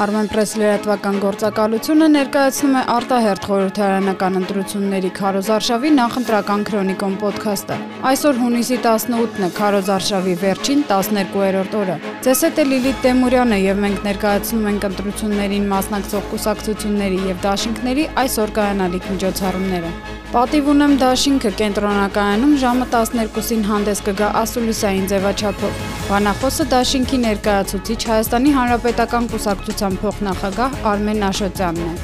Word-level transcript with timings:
Armenpress 0.00 0.54
լրատվական 0.56 1.16
գործակալությունը 1.20 2.06
ներկայացնում 2.12 2.76
է 2.80 2.82
արտահերթ 2.94 3.48
խորհրդարանական 3.50 4.38
ընտրությունների 4.38 5.10
Քարոզարշավի 5.18 5.90
նախընտրական 5.96 6.62
քրոնիկոն 6.70 7.18
ոդքասթը։ 7.20 7.76
Այսօր 8.10 8.40
հունիսի 8.40 8.78
18-ն 8.80 9.44
է 9.44 9.50
Քարոզարշավի 9.58 10.36
վերջին 10.44 10.80
12-րդ 10.94 11.76
օրը։ 11.82 11.98
Ձեզ 12.24 12.44
հետ 12.46 12.62
է 12.62 12.66
Լիլիթ 12.70 13.04
Տեմուրյանը 13.04 13.58
եւ 13.66 13.84
մենք 13.84 14.00
ներկայացնում 14.08 14.70
ենք 14.70 14.88
ընտրություններին 14.88 15.68
մասնակցող 15.74 16.24
կուսակցությունների 16.32 17.20
եւ 17.34 17.44
դաշինքների 17.44 18.08
այսօր 18.24 18.56
կայանալիք 18.56 19.12
միջոցառումները։ 19.12 20.19
Պատիվ 20.30 20.68
ունեմ 20.70 20.92
դաշինքը 21.00 21.50
կենտրոնակայանում 21.58 22.52
ժամը 22.62 22.86
12-ին 22.92 23.64
հանդես 23.66 24.02
կգա 24.06 24.28
ասուլիսային 24.40 25.08
ձևաչափով։ 25.10 25.80
Բանախոսը 26.06 26.66
դաշինքի 26.70 27.18
ներկայացուցիչ 27.24 27.98
Հայաստանի 28.12 28.52
Հանրապետական 28.58 29.26
կուսակցության 29.34 29.98
փոխնախագահ 30.04 30.78
Արմեն 30.92 31.26
Աշոտյանն 31.30 31.90
է։ 31.90 31.96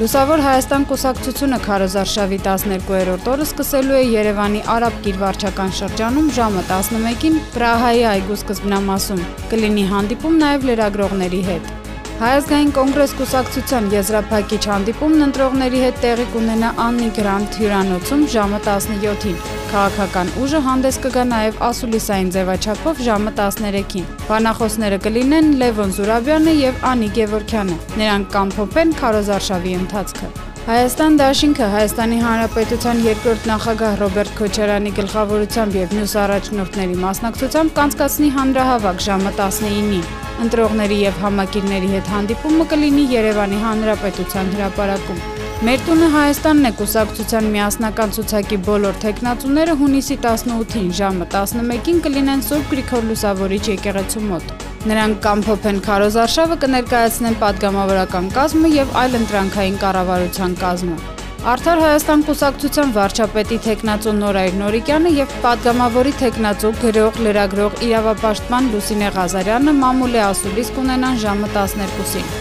Լուսավոր 0.00 0.44
Հայաստան 0.48 0.88
կուսակցությունը 0.94 1.60
Քարոզարշավի 1.68 2.40
12-րդ 2.48 3.30
օրը 3.34 3.48
սկսելու 3.50 4.00
է 4.00 4.02
Երևանի 4.14 4.66
Արաբ 4.78 5.00
Կիր 5.04 5.22
վարչական 5.26 5.78
շրջանում 5.84 6.34
ժամը 6.40 6.66
11-ին 6.72 7.40
Պրահայի 7.52 8.04
այգու 8.16 8.40
սկզբնամասում։ 8.40 9.24
Կլինի 9.52 9.88
հանդիպում 9.92 10.44
նաև 10.48 10.70
լրագրողների 10.72 11.46
հետ։ 11.52 11.83
Հայազգային 12.14 12.68
կոնգրես 12.70 13.12
կուսակցության 13.18 13.86
եզրափակիչ 13.90 14.60
հանդիպումն 14.70 15.24
ընտրողների 15.24 15.80
հետ 15.82 15.96
տեղի 16.04 16.26
կունենա 16.30 16.68
Աննի 16.84 17.08
Գրանտ 17.16 17.56
հյուրանոցում 17.58 18.20
ժամը 18.34 18.60
17-ին։ 18.66 19.40
Քաղաքական 19.72 20.30
ուժը 20.44 20.60
հանդես 20.68 20.98
կգա 21.06 21.24
նաև 21.32 21.58
ասուլիսային 21.68 22.30
ձևաչափով 22.36 23.00
ժամը 23.08 23.32
13-ին։ 23.40 24.06
Բանախոսները 24.30 24.98
կլինեն 25.08 25.50
Լևոն 25.64 25.94
Զուրաբյանը 25.98 26.54
եւ 26.60 26.86
Անի 26.94 27.08
Գևորքյանը։ 27.18 27.78
Նրանք 27.98 28.30
կամփոփեն 28.38 28.94
Քարոզարշավի 29.02 29.74
ընթացքը։ 29.82 30.30
Հայաստան 30.64 31.16
դաշինքը 31.20 31.66
Հայաստանի 31.74 32.18
Հանրապետության 32.24 33.02
երկրորդ 33.04 33.48
նախագահ 33.50 33.98
Ռոբերտ 34.04 34.38
Քոչարյանի 34.38 34.94
գլխավորությամբ 35.00 35.80
եւ 35.82 35.96
մյուս 35.98 36.14
առաջնորդների 36.24 37.00
մասնակցությամբ 37.04 37.74
կանցկացնի 37.80 38.30
հանրահավաք 38.38 39.04
ժամը 39.10 39.34
19-ին։ 39.42 40.23
Ընտրողների 40.42 40.96
եւ 40.98 41.20
համակիրների 41.22 41.88
հետ 41.94 42.10
հանդիպումը 42.10 42.64
կլինի 42.72 43.04
Երևանի 43.14 43.60
Հանրապետության 43.64 44.50
հրապարակում։ 44.54 45.20
Մեր 45.64 45.84
տունը 45.86 46.08
Հայաստանն 46.14 46.68
է 46.68 46.72
կուսակցության 46.80 47.46
միասնական 47.54 48.14
ցուցակի 48.16 48.58
բոլոր 48.66 48.98
տեխնացուները 49.04 49.76
հունիսի 49.84 50.18
18-ին 50.24 50.90
ժամը 50.98 51.28
11-ին 51.36 52.02
կլինեն 52.08 52.44
Սուրբ 52.50 52.68
Գրիգոր 52.74 53.08
Լուսավորիչ 53.12 53.64
եկեղեցու 53.70 54.26
մոտ։ 54.34 54.54
Նրանք 54.90 55.24
կամ 55.24 55.48
փոփեն 55.48 55.82
քարոզարշավը 55.88 56.60
կներկայացնեն 56.66 57.40
падգամավորական 57.46 58.30
կազմը 58.36 58.76
եւ 58.76 58.94
այլ 59.04 59.20
ընտրանքային 59.22 59.82
կառավարության 59.86 60.62
կազմը։ 60.66 61.13
Արդար 61.44 61.80
Հայաստան 61.82 62.22
կուսակցության 62.24 62.92
վարչապետի 62.94 63.56
թեկնածու 63.66 64.14
Նորայր 64.16 64.54
Նորիկյանը 64.62 65.12
եւ 65.12 65.34
падգամավորի 65.42 66.14
թեկնածու 66.22 66.70
գրող 66.78 67.18
լրագրող 67.26 67.76
իրավապաշտպան 67.84 68.70
Լուսինե 68.72 69.12
Ղազարյանը 69.18 69.76
մամուլի 69.82 70.22
ասուլիս 70.30 70.72
կունենան 70.80 71.22
ժամը 71.26 71.52
12-ին։ 71.60 72.34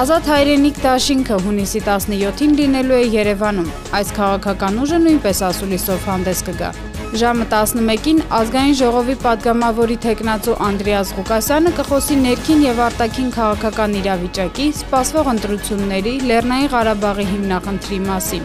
Ազատ 0.00 0.32
հայրենիք 0.32 0.84
դաշինքը 0.88 1.42
հունիսի 1.44 1.86
17-ին 1.92 2.60
լինելու 2.64 3.00
է 3.04 3.06
Երևանում։ 3.20 3.72
Այս 4.00 4.16
քաղաքական 4.16 4.84
ուժը 4.88 5.06
նույնպես 5.08 5.48
ասուլիսով 5.52 6.08
հանդես 6.08 6.46
կգա։ 6.48 6.76
Ժամը 7.08 7.44
11-ին 7.48 8.18
ազգային 8.36 8.74
ժողովի 8.76 9.14
падգամավորի 9.22 9.94
թեկնածու 10.04 10.56
Անդրեաս 10.60 11.12
Ղուկասյանը 11.16 11.70
կխոսի 11.78 12.16
ներքին 12.20 12.64
եւ 12.66 12.80
արտաքին 12.84 13.30
քաղաքական 13.32 13.94
իրավիճակի, 14.02 14.66
սպասվող 14.76 15.30
ընտրությունների, 15.32 16.12
Լեռնային 16.28 16.68
Ղարաբաղի 16.74 17.24
հիմնախնդրի 17.30 18.00
մասին։ 18.08 18.44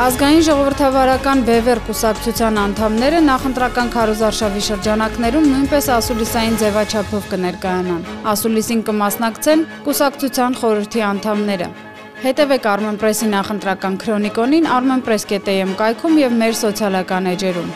Ազգային 0.00 0.42
ժողովրդավարական 0.48 1.44
Բևեր 1.50 1.82
կուսակցության 1.86 2.58
անդամները 2.64 3.20
նախընտրական 3.30 3.92
քարոզարշավի 3.94 4.64
շրջանակներում 4.70 5.46
նույնպես 5.50 5.88
ասուլիսային 6.00 6.58
ձևաչափով 6.64 7.30
կներկայանան։ 7.30 8.02
Ասուլիսին 8.34 8.82
կմասնակցեն 8.90 9.64
կուսակցության 9.86 10.58
խորհրդի 10.64 11.06
անդամները։ 11.10 11.70
Հետևեք 12.20 12.66
Armenpress-ի 12.74 13.30
նախընտրական 13.36 13.94
քրոնիկոնին 14.02 14.66
armenpress.am 14.80 15.78
կայքում 15.78 16.20
եւ 16.20 16.36
մեր 16.42 16.60
սոցիալական 16.64 17.32
էջերում։ 17.36 17.72